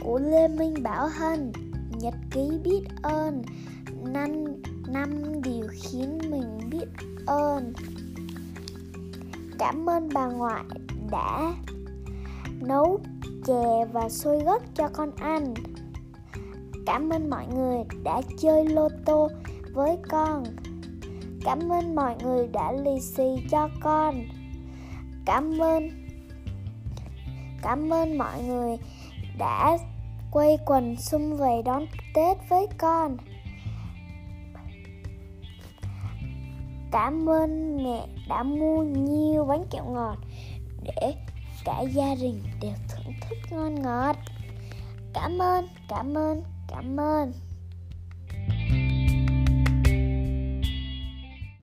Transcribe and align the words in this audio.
của 0.00 0.18
Lê 0.18 0.48
Minh 0.48 0.74
Bảo 0.82 1.08
Hân 1.08 1.52
Nhật 2.00 2.14
ký 2.30 2.50
biết 2.64 2.82
ơn. 3.02 3.42
Năm, 4.04 4.30
năm 4.88 5.42
điều 5.42 5.66
khiến 5.70 6.18
mình 6.30 6.58
biết 6.70 6.86
ơn. 7.26 7.72
Cảm 9.58 9.90
ơn 9.90 10.08
bà 10.14 10.26
ngoại 10.26 10.64
đã 11.10 11.54
nấu 12.60 13.00
chè 13.46 13.84
và 13.92 14.08
xôi 14.08 14.44
gấc 14.44 14.62
cho 14.74 14.88
con 14.88 15.10
ăn. 15.16 15.54
Cảm 16.86 17.10
ơn 17.10 17.30
mọi 17.30 17.46
người 17.46 17.78
đã 18.04 18.22
chơi 18.38 18.64
lô 18.64 18.88
tô 19.06 19.28
với 19.72 19.96
con. 20.08 20.44
Cảm 21.44 21.72
ơn 21.72 21.94
mọi 21.94 22.16
người 22.22 22.46
đã 22.46 22.72
lì 22.72 23.00
xì 23.00 23.36
cho 23.50 23.68
con. 23.80 24.14
Cảm 25.24 25.58
ơn 25.58 25.88
Cảm 27.62 27.92
ơn 27.92 28.18
mọi 28.18 28.42
người 28.42 28.76
đã 29.38 29.78
quay 30.30 30.58
quần 30.66 30.96
xung 30.96 31.36
vầy 31.36 31.62
đón 31.62 31.86
Tết 32.14 32.36
với 32.48 32.66
con 32.78 33.16
Cảm 36.90 37.28
ơn 37.28 37.76
mẹ 37.84 38.06
đã 38.28 38.42
mua 38.42 38.82
nhiều 38.82 39.44
bánh 39.44 39.64
kẹo 39.70 39.84
ngọt 39.84 40.16
để 40.82 41.14
cả 41.64 41.80
gia 41.80 42.14
đình 42.14 42.42
đều 42.60 42.74
thưởng 42.88 43.14
thức 43.20 43.38
ngon 43.50 43.82
ngọt. 43.82 44.16
Cảm 45.14 45.38
ơn, 45.38 45.68
cảm 45.88 46.14
ơn, 46.14 46.42
cảm 46.68 47.00
ơn. 47.00 47.32